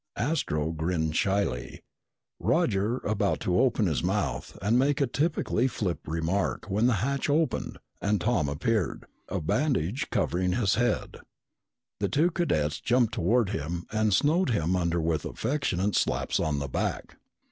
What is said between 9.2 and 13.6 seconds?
a bandage covering his head. The two cadets jumped toward